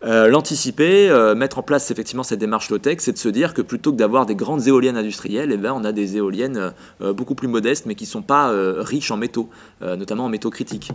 [0.04, 3.62] Euh, l'anticiper, euh, mettre en place effectivement cette démarche low-tech, c'est de se dire que
[3.62, 7.34] plutôt que d'avoir des grandes éoliennes industrielles, eh ben, on a des éoliennes euh, beaucoup
[7.34, 9.48] plus modestes mais qui ne sont pas riches en métaux,
[9.80, 10.90] notamment en métaux critiques.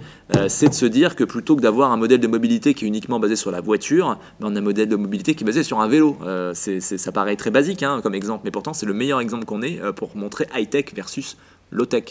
[0.48, 3.20] c'est de se dire que plutôt que d'avoir un modèle de mobilité qui est uniquement
[3.20, 5.80] basé sur la voiture, ben, on a un modèle de mobilité qui est basé sur
[5.80, 6.18] un vélo.
[6.54, 9.80] ça paraît très basique hein, comme exemple, mais pourtant c'est le meilleur exemple qu'on ait
[9.96, 11.38] pour montrer high-tech versus
[11.72, 12.06] low-tech.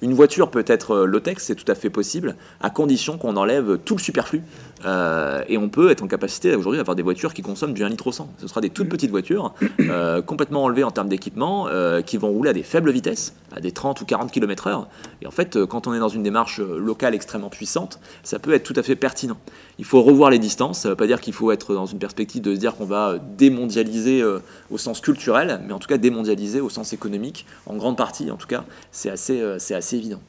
[0.00, 3.94] Une voiture peut être low-tech, c'est tout à fait possible, à condition qu'on enlève tout
[3.94, 4.42] le superflu
[4.84, 7.88] euh, et on peut être en capacité aujourd'hui d'avoir des voitures qui consomment du 1
[7.88, 8.28] litre au 100.
[8.38, 12.28] Ce sera des toutes petites voitures, euh, complètement enlevées en termes d'équipement, euh, qui vont
[12.28, 14.86] rouler à des faibles vitesses, à des 30 ou 40 km/h.
[15.20, 18.64] Et en fait, quand on est dans une démarche locale extrêmement puissante, ça peut être
[18.64, 19.38] tout à fait pertinent.
[19.78, 20.80] Il faut revoir les distances.
[20.80, 22.84] Ça ne veut pas dire qu'il faut être dans une perspective de se dire qu'on
[22.84, 24.24] va démondialiser
[24.70, 28.36] au sens culturel, mais en tout cas démondialiser au sens économique, en grande partie en
[28.36, 30.20] tout cas, c'est assez, c'est assez évident.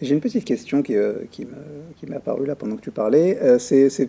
[0.00, 1.46] J'ai une petite question qui, euh, qui
[2.06, 3.38] m'est apparue là pendant que tu parlais.
[3.40, 4.06] Euh, c'est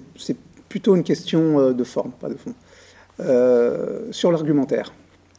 [0.67, 2.53] plutôt une question euh, de forme, pas de fond.
[4.11, 4.93] sur l'argumentaire.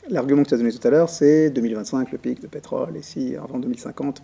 [0.09, 3.03] L'argument que tu as donné tout à l'heure, c'est 2025, le pic de pétrole, et
[3.03, 4.23] si avant 2050.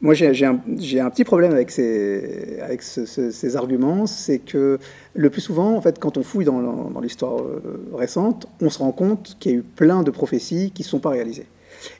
[0.00, 4.80] Moi, j'ai un, un, petit problème avec ces, avec ces arguments, c'est que
[5.14, 7.40] le plus souvent, en fait, quand on fouille dans, dans l'histoire
[7.92, 10.98] récente, on se rend compte qu'il y a eu plein de prophéties qui ne sont
[10.98, 11.46] pas réalisées.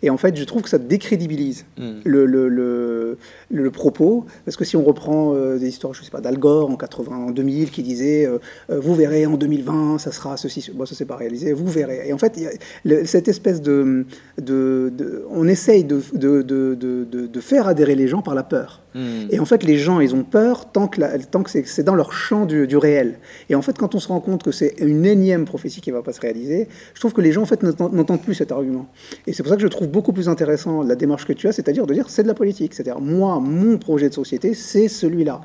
[0.02, 2.00] Et en fait, je trouve que ça décrédibilise hmm.
[2.04, 3.18] le, le, le,
[3.50, 6.70] le, propos, parce que si on reprend euh, des histoires, je sais pas, d'Al Gore
[6.70, 8.38] en, 80, en 2000 qui disait euh,
[8.70, 12.08] euh, Vous verrez, en 2020, ça sera ceci, bon, ça s'est pas réalisé, vous verrez.
[12.08, 14.06] Et en fait, y a cette espèce de,
[14.40, 18.83] de, de, On essaye de, de, de, faire adhérer les gens par la peur.
[18.94, 19.26] Hmm.
[19.30, 22.12] Et en fait, les gens, ils ont peur tant que, tant que c'est dans leur
[22.12, 23.18] champ du, réel.
[23.48, 25.96] Et en fait, quand on se rend compte que c'est une énième prophétie qui ne
[25.96, 28.88] va pas se réaliser, je trouve que les gens, en fait, n'entendent plus cet argument.
[29.26, 31.52] Et c'est pour ça que je trouve beaucoup plus intéressant la démarche que tu as,
[31.52, 32.72] c'est-à-dire de dire c'est de la politique.
[32.74, 35.40] C'est-à-dire, moi, mon projet de société, c'est celui-là.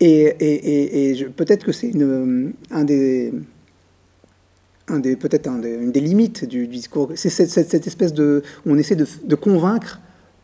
[0.00, 1.92] Et, peut-être que c'est
[2.72, 3.32] un des,
[4.88, 7.12] un des peut-être un une des limites du, discours.
[7.14, 10.00] C'est cette, espèce de, on essaie de convaincre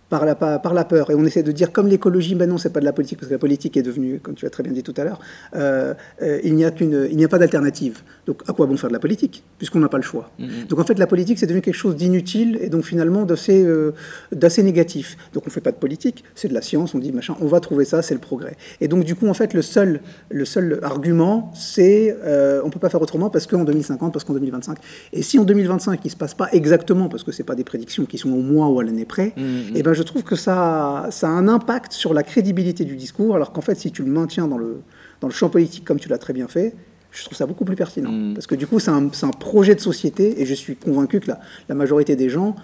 [0.09, 1.11] par la, par la peur.
[1.11, 3.29] Et on essaie de dire, comme l'écologie, ben non, c'est pas de la politique, parce
[3.29, 5.21] que la politique est devenue, comme tu as très bien dit tout à l'heure,
[5.55, 8.01] euh, euh, il n'y a qu'une, il n'y a pas d'alternative.
[8.27, 10.31] Donc, à quoi bon faire de la politique, puisqu'on n'a pas le choix?
[10.41, 10.67] Mm-hmm.
[10.69, 13.93] Donc, en fait, la politique, c'est devenu quelque chose d'inutile et donc finalement d'assez, euh,
[14.33, 15.17] d'assez négatif.
[15.35, 16.95] Donc, on fait pas de politique, c'est de la science.
[16.95, 18.57] On dit, machin, on va trouver ça, c'est le progrès.
[18.81, 22.17] Et donc, du coup, en fait, le seul, le seul argument, c'est,
[22.65, 24.79] on peut pas faire autrement parce qu'en 2050, parce qu'en 2025.
[25.13, 28.07] Et si en 2025, il se passe pas exactement, parce que c'est pas des prédictions
[28.07, 29.75] qui sont au mois ou à l'année près, mm-hmm.
[29.75, 32.95] et eh ben je trouve que ça, ça a un impact sur la crédibilité du
[32.95, 34.83] discours, alors qu'en fait, si tu le maintiens dans le,
[35.21, 36.77] dans le champ politique comme tu l'as très bien fait,
[37.11, 38.13] je trouve ça beaucoup plus pertinent.
[38.13, 38.35] Mm.
[38.35, 41.27] Parce que du coup, c'est un, un, projet de société, et je suis convaincu que
[41.27, 42.55] la, la majorité des gens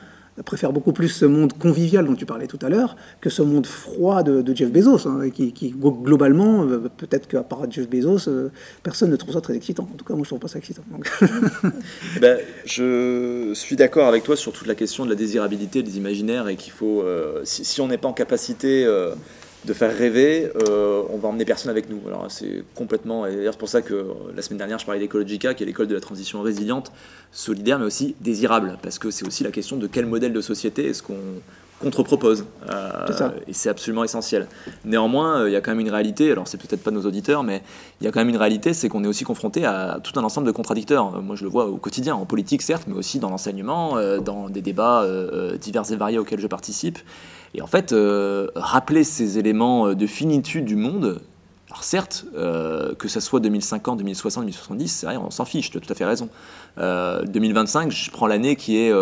[0.42, 3.66] préfère beaucoup plus ce monde convivial dont tu parlais tout à l'heure que ce monde
[3.66, 8.50] froid de, Jeff Bezos, hein, qui, globalement, euh, peut-être qu'à part Jeff Bezos, euh,
[8.82, 9.88] personne ne trouve ça très excitant.
[9.92, 10.82] En tout cas, moi, je ne trouve pas ça excitant.
[12.16, 15.96] Eh ben, je suis d'accord avec toi sur toute la question de la désirabilité des
[15.96, 18.86] imaginaires et qu'il faut, euh, si, on n'est pas en capacité
[19.64, 22.00] de faire rêver, euh, on va emmener personne avec nous.
[22.06, 25.62] Alors c'est complètement, d'ailleurs c'est pour ça que la semaine dernière je parlais d'Ecologica, qui
[25.62, 26.92] est l'école de la transition résiliente,
[27.32, 30.86] solidaire, mais aussi désirable, parce que c'est aussi la question de quel modèle de société
[30.88, 31.14] est-ce qu'on
[31.80, 32.46] contre-propose.
[32.70, 34.48] Euh, et c'est absolument essentiel.
[34.84, 37.42] Néanmoins, euh, il y a quand même une réalité, alors c'est peut-être pas nos auditeurs,
[37.42, 37.62] mais
[38.00, 40.24] il y a quand même une réalité, c'est qu'on est aussi confronté à tout un
[40.24, 41.22] ensemble de contradicteurs.
[41.22, 44.62] Moi je le vois au quotidien, en politique certes, mais aussi dans l'enseignement, dans des
[44.62, 45.06] débats
[45.60, 46.98] divers et variés auxquels je participe.
[47.54, 51.20] Et en fait, euh, rappeler ces éléments euh, de finitude du monde,
[51.70, 55.78] alors certes, euh, que ça soit 2050, 2060, 2070, c'est rien, on s'en fiche, tu
[55.78, 56.28] as tout à fait raison.
[56.76, 58.92] 2025, je prends l'année qui est...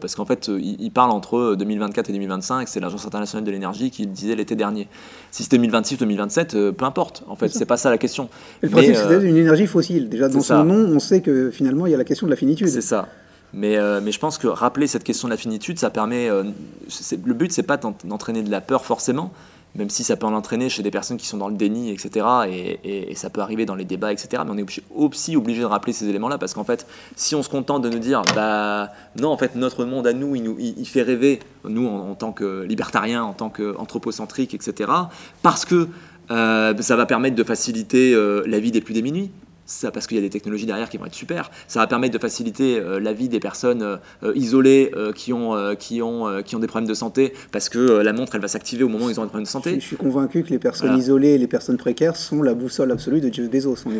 [0.00, 4.02] parce qu'en fait, il, parle entre 2024 et 2025, c'est l'Agence internationale de l'énergie qui
[4.02, 4.88] le disait l'été dernier.
[5.30, 8.28] Si c'est 2026 2027, peu importe, en fait, c'est pas ça la question.
[8.60, 10.08] le principe, c'est une énergie fossile.
[10.08, 12.36] Déjà, dans son nom, on sait que finalement, il y a la question de la
[12.36, 12.68] finitude.
[12.68, 13.08] C'est ça.
[13.54, 16.28] Mais, mais je pense que rappeler cette question de la finitude, ça permet.
[16.28, 19.32] le but, c'est pas d'entraîner de la peur forcément,
[19.74, 22.26] même si ça peut en entraîner chez des personnes qui sont dans le déni, etc.
[22.48, 24.42] Et, ça peut arriver dans les débats, etc.
[24.44, 27.48] Mais on est aussi obligé de rappeler ces éléments-là, parce qu'en fait, si on se
[27.48, 30.86] contente de nous dire, bah non, en fait, notre monde à nous, il, nous, il,
[30.86, 34.90] fait rêver, nous, en, tant que libertariens, en tant qu'anthropocentriques, etc.,
[35.42, 35.88] parce que
[36.30, 39.30] euh, ça va permettre de faciliter euh, la vie des plus démunis,
[39.70, 41.50] ça, parce qu'il y a des technologies derrière qui vont être super.
[41.68, 45.74] Ça va permettre de faciliter euh, la vie des personnes euh, euh, isolées qui, ont,
[45.78, 48.84] qui, ont, qui ont des problèmes de santé, parce que la montre, elle va s'activer
[48.84, 49.74] au moment où ils ont des problèmes de santé.
[49.74, 53.20] Je, suis convaincu que les personnes isolées et les personnes précaires sont la boussole absolue
[53.20, 53.76] de Jeff Bezos.
[53.86, 53.92] On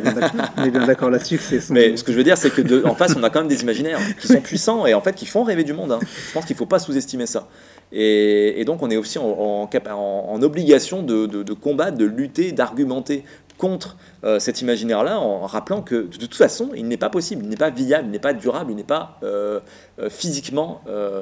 [0.65, 1.39] est bien d'accord là-dessus.
[1.69, 3.61] Mais ce que je veux dire, c'est que en face, on a quand même des
[3.61, 5.93] imaginaires qui sont puissants et en fait qui font rêver du monde.
[5.93, 5.99] Hein.
[6.01, 7.47] Je pense qu'il ne faut pas sous-estimer ça.
[7.93, 12.53] Et, donc, on est aussi en, en, en obligation de, de, de, combattre, de lutter,
[12.53, 13.25] d'argumenter
[13.57, 17.49] contre euh, cet imaginaire-là en rappelant que de toute façon, il n'est pas possible, il
[17.49, 19.59] n'est pas viable, il n'est pas durable, il n'est pas euh,
[19.99, 20.81] euh, physiquement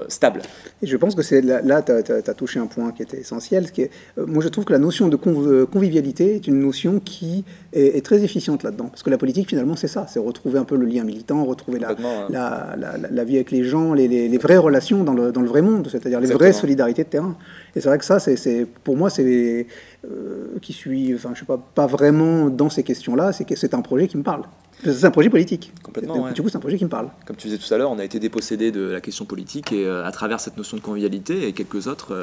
[0.09, 0.41] stable.
[0.81, 3.71] Et je pense que c'est là, tu as, touché un point qui était essentiel.
[3.71, 8.03] Qui est, moi, je trouve que la notion de convivialité est une notion qui est,
[8.03, 8.87] très efficiente là-dedans.
[8.87, 11.79] Parce que la politique, finalement, c'est ça c'est retrouver un peu le lien militant, retrouver
[11.79, 12.27] la, hein.
[12.29, 12.75] la,
[13.09, 15.87] la, vie avec les gens, les, les, vraies relations dans le, dans le vrai monde,
[15.91, 17.37] c'est-à-dire les vraies solidarités de terrain.
[17.75, 19.67] Et c'est vrai que ça, c'est pour moi, c'est
[20.61, 23.81] qui suis, enfin, je sais pas, pas vraiment dans ces questions-là, c'est que c'est un
[23.81, 24.43] projet qui me parle.
[24.81, 25.73] C'est un projet politique.
[25.83, 26.31] Complètement.
[26.31, 27.09] Du coup, c'est un projet qui me parle.
[27.25, 29.85] Comme tu disais tout à l'heure, on a été dépossédé de la question politique et
[29.85, 32.13] euh, à travers cette notion de convivialité et quelques autres,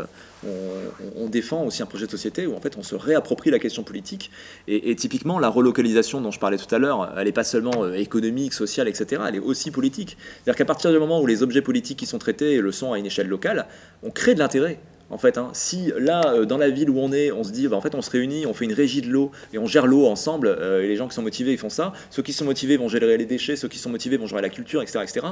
[0.45, 3.59] euh, on, défend aussi un projet de société où en fait on se réapproprie la
[3.59, 4.31] question politique.
[4.69, 7.93] Et, typiquement, la relocalisation dont je parlais tout à l'heure, elle n'est pas seulement euh,
[7.93, 9.23] économique, sociale, etc.
[9.29, 10.17] Elle est aussi politique.
[10.19, 12.99] C'est-à-dire qu'à partir du moment où les objets politiques qui sont traités le sont à
[12.99, 13.67] une échelle locale,
[14.03, 14.79] on crée de l'intérêt
[15.11, 15.51] en fait, hein.
[15.53, 17.95] si là, euh, dans la ville où on est, on se dit, bah, en fait,
[17.95, 20.83] on se réunit, on fait une régie de l'eau et on gère l'eau ensemble, euh,
[20.83, 21.93] et les gens qui sont motivés, ils font ça.
[22.11, 24.49] Ceux qui sont motivés vont gérer les déchets, ceux qui sont motivés vont gérer la
[24.49, 25.01] culture, etc.
[25.03, 25.27] etc.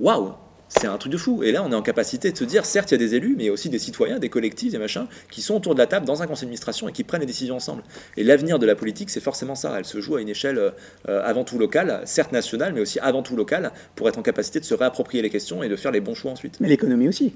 [0.00, 0.34] Waouh
[0.68, 1.42] c'est un truc de fou.
[1.42, 3.34] Et là, on est en capacité de se dire, certes, il y a des élus,
[3.36, 5.78] mais il y a aussi des citoyens, des collectifs, des machins, qui sont autour de
[5.78, 7.82] la table dans un conseil d'administration et qui prennent les décisions ensemble.
[8.16, 9.74] Et l'avenir de la politique, c'est forcément ça.
[9.78, 13.22] Elle se joue à une échelle euh, avant tout locale, certes nationale, mais aussi avant
[13.22, 16.00] tout locale, pour être en capacité de se réapproprier les questions et de faire les
[16.00, 16.58] bons choix ensuite.
[16.60, 17.32] Mais l'écononie aussi.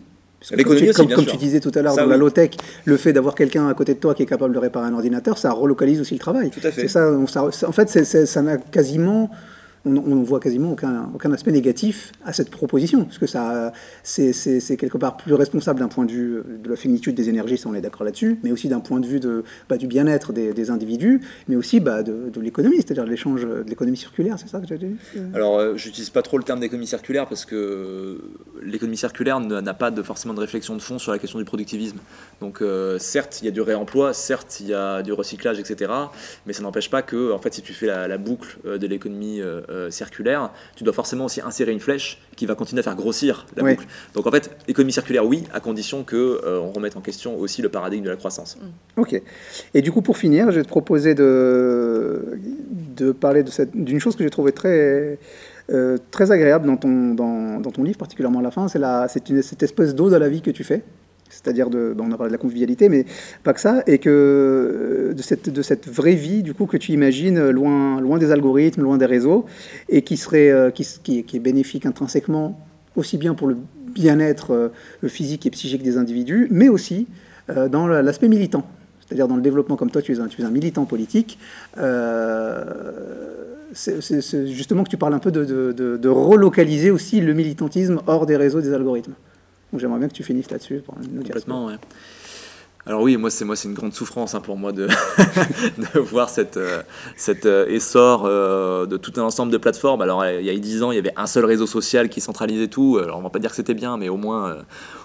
[0.49, 2.53] Comme, comme, tu disais tout à l'heure dans la low-tech,
[2.87, 5.37] le fait d'avoir quelqu'un à côté de toi qui est capable de réparer un ordinateur,
[5.37, 6.51] ça relocalise aussi le travail.
[6.51, 6.89] Tout à fait.
[6.89, 9.31] Ça, en fait, ça n'a quasiment
[9.85, 14.33] on ne voit quasiment aucun, aspect négatif à cette proposition, parce que ça, c'est,
[14.77, 17.75] quelque part plus responsable d'un point de vue de la finitude des énergies, ça on
[17.75, 19.21] est d'accord là-dessus, mais aussi d'un point de vue
[19.69, 23.97] bah, du bien-être des, individus, mais aussi bah, de, l'économie, c'est-à-dire de l'échange de l'économie
[23.97, 24.97] circulaire, c'est ça que as dit
[25.35, 28.21] Alors, euh, j'utilise pas trop le terme d'économie circulaire parce que
[28.63, 31.99] l'économie circulaire n'a pas forcément de réflexion de fond sur la question du productivisme.
[32.41, 35.91] Donc, euh, certes, il y a du réemploi, certes, il y a du recyclage, etc.,
[36.47, 38.87] mais ça n'empêche pas que, en fait, si tu fais la, la boucle euh, de
[38.87, 39.41] l'économie
[39.71, 43.47] euh, circulaire, tu dois forcément aussi insérer une flèche qui va continuer à faire grossir
[43.57, 43.87] la boucle.
[44.15, 47.63] Donc en fait, économie circulaire, oui, à condition qu'on euh, on remette en question aussi
[47.63, 48.57] le paradigme de la croissance.
[48.57, 49.01] Mm.
[49.01, 49.23] Ok.
[49.75, 52.39] Et du coup, pour finir, je vais te proposer de,
[52.97, 55.19] de parler d'une chose que j'ai trouvé très,
[55.71, 58.81] euh, très agréable dans ton, dans, dans, ton livre, particulièrement à la fin, c'est
[59.43, 60.83] cette espèce d'eau de la vie que tu fais
[61.31, 63.07] c'est-à-dire de, on a parlé de la convivialité, mais
[63.45, 67.49] pas que ça, et que euh, de cette, vraie vie, du coup, que tu imagines
[67.51, 69.47] loin, loin des algorithmes, loin des réseaux,
[69.89, 72.61] et qui serait, euh, qui, est bénéfique intrinsèquement
[72.97, 73.57] aussi bien pour le
[73.95, 77.07] bien-être euh, physique et psychique des individus, mais aussi
[77.73, 78.65] dans l'aspect militant,
[79.01, 81.37] c'est-à-dire dans le développement, comme toi, tu es un, tu es un militant politique.
[83.73, 88.61] c'est justement que tu parles un peu de relocaliser aussi le militantisme hors des réseaux
[88.61, 89.15] des algorithmes.
[89.77, 91.77] J'aimerais bien que tu finisses là-dessus pour nous Complètement, ouais.
[92.87, 94.87] Alors oui, moi c'est moi c'est une grande souffrance hein, pour moi de,
[95.95, 96.83] de voir cette, euh,
[97.15, 100.01] cet euh, essor euh, de tout un ensemble de plateformes.
[100.01, 102.69] Alors il y a 10 ans, il y avait un seul réseau social qui centralisait
[102.69, 102.99] tout.
[103.01, 104.57] Alors on va pas dire que c'était bien, mais au moins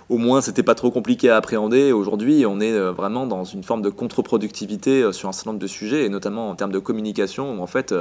[0.09, 1.91] au moins c'était pas trop compliqué à appréhender.
[1.91, 6.05] Aujourd'hui, on est vraiment dans une forme de contre-productivité sur un certain nombre de sujets,
[6.05, 7.93] et notamment en termes de communication, où en fait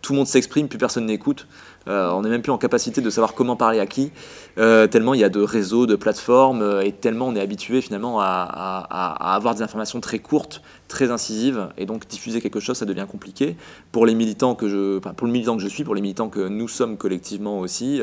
[0.00, 1.46] tout le monde s'exprime, plus personne n'écoute.
[1.88, 4.12] Euh, on n'est même plus en capacité de savoir comment parler à qui,
[4.58, 7.80] euh, tellement il y a de réseaux, de plateformes, euh, et tellement on est habitué
[7.80, 10.62] finalement à, avoir des informations très courtes,
[10.92, 13.56] très incisives, et donc diffuser quelque chose, ça devient compliqué.
[13.90, 16.46] Pour les militants que je, pour le militant que je suis, pour les militants que
[16.46, 18.00] nous sommes collectivement aussi,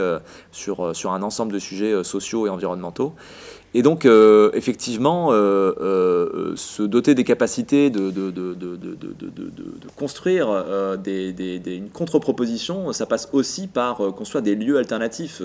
[0.52, 3.13] sur, sur un ensemble de sujets sociaux et environnementaux.
[3.73, 4.05] Et donc,
[4.53, 8.12] effectivement, se doter des capacités de,
[9.95, 10.49] construire
[11.05, 15.41] une contre-proposition, ça passe aussi par construire des lieux alternatifs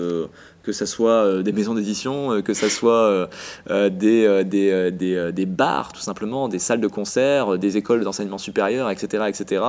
[0.63, 3.29] que ce soit des maisons d'édition, que ce soit
[3.69, 9.61] des, des, bars, tout simplement, des salles de concert, des écoles d'enseignement supérieur, etc., etc.,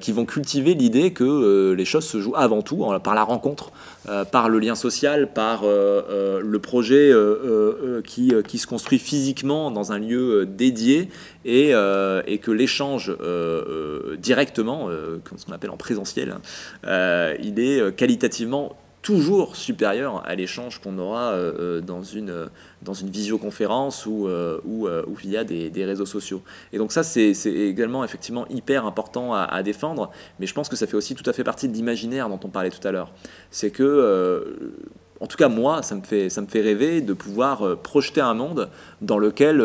[0.00, 3.72] qui vont cultiver l'idée que les choses se jouent avant tout par la rencontre,
[4.30, 7.10] par le lien social, par le projet
[8.04, 11.08] qui, qui, se construit physiquement dans un lieu dédié
[11.44, 13.16] et, que l'échange
[14.18, 14.88] directement,
[15.36, 16.36] ce qu'on appelle en présentiel,
[16.84, 18.76] hein, il est qualitativement
[19.08, 25.44] toujours supérieur à l'échange qu'on aura euh, euh, dans, une, visioconférence ou, euh, ou, via
[25.44, 26.42] des, réseaux sociaux.
[26.72, 30.10] Et donc ça, c'est également effectivement hyper important à, défendre,
[30.40, 32.48] mais je pense que ça fait aussi tout à fait partie de l'imaginaire dont on
[32.48, 33.12] parlait tout à l'heure.
[33.50, 34.74] C'est que...
[35.20, 38.68] en tout cas, moi, ça me, fait, rêver de pouvoir projeter un monde
[39.00, 39.60] dans lequel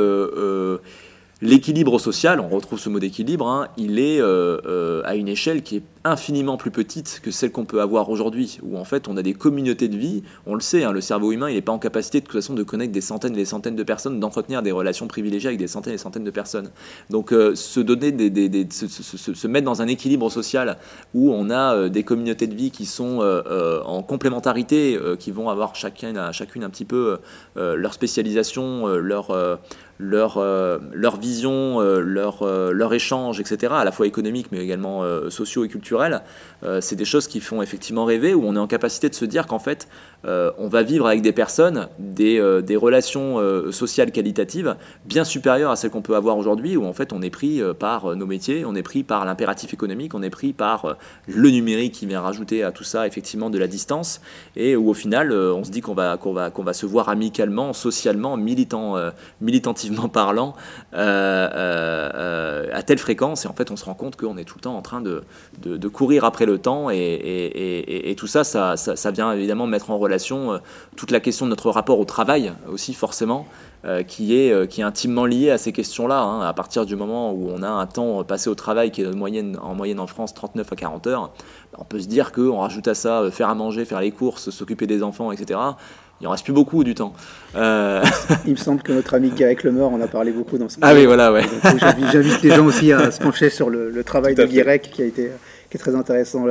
[1.44, 5.84] l'équilibre social, on retrouve ce mot d'équilibre, hein, il est à une échelle qui est
[6.06, 9.34] infiniment plus petite que celle qu'on peut avoir aujourd'hui, où en fait on a des
[9.34, 12.20] communautés de vie, on le sait, hein, le cerveau humain il n'est pas en capacité
[12.20, 15.08] de toute façon de connaître des centaines et des centaines de personnes, d'entretenir des relations
[15.08, 16.70] privilégiées avec des centaines et des centaines de personnes.
[17.10, 18.12] Donc euh, se donner
[18.70, 20.78] se, mettre dans un équilibre social
[21.14, 25.50] où on a euh, des communautés de vie qui sont euh, en complémentarité, qui vont
[25.50, 27.18] avoir chacun, chacune un petit peu
[27.56, 29.60] leur spécialisation, leur
[30.04, 30.40] leur,
[30.94, 36.22] leur vision, leur, leur échange, etc., à la fois économique mais également sociaux et culturels
[36.64, 39.26] euh, c'est des choses qui font effectivement rêver, où on est en capacité de se
[39.26, 39.88] dire qu'en fait,
[40.26, 43.40] euh, on va vivre avec des personnes, des, euh, relations
[43.72, 47.30] sociales qualitatives bien supérieures à celles qu'on peut avoir aujourd'hui, où en fait on est
[47.30, 51.50] pris par nos métiers, on est pris par l'impératif économique, on est pris par le
[51.50, 54.22] numérique qui vient rajouter à tout ça effectivement de la distance,
[54.56, 58.36] et où au final on se dit qu'on va, va, va se voir amicalement, socialement,
[58.36, 58.96] militant,
[59.40, 60.56] militantivement parlant,
[60.94, 64.76] à telle fréquence, et en fait on se rend compte qu'on est tout le temps
[64.76, 65.22] en train de
[65.62, 70.60] de, courir après le temps et, tout ça, ça, vient évidemment mettre en relation euh,
[70.96, 73.46] toute la question de notre rapport au travail aussi forcément,
[73.86, 76.22] euh, qui, est, euh, qui est intimement lié à ces questions-là.
[76.22, 76.42] Hein.
[76.42, 79.16] À partir du moment où on a un temps passé au travail qui est en
[79.16, 81.32] moyenne en, moyenne en France 39 à 40 heures,
[81.78, 84.88] on peut se dire qu'on rajoute à ça faire à manger, faire les courses, s'occuper
[84.88, 85.60] des enfants, etc
[86.22, 87.12] il en reste plus beaucoup du temps.
[87.54, 90.94] Il me semble que notre ami Guirec Lemeur en a parlé beaucoup dans ce Ah
[90.94, 91.44] oui, voilà, ouais.
[92.14, 95.32] J'invite les gens aussi à se pencher sur le, travail de Guirec qui a été
[95.70, 96.46] qui est très intéressant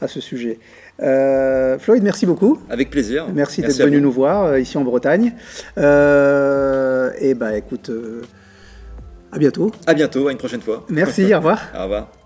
[0.00, 0.58] à ce sujet.
[1.00, 2.58] Euh, Floyd, merci beaucoup.
[2.70, 3.26] Avec plaisir.
[3.32, 5.32] Merci, d'être venu nous voir euh, ici en Bretagne.
[5.78, 7.90] Euh, et bah écoute,
[9.32, 9.70] à bientôt.
[9.86, 10.84] À bientôt, à une prochaine fois.
[10.88, 11.60] Merci, au revoir.
[11.76, 12.17] au revoir.